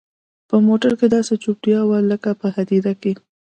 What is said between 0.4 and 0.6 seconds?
په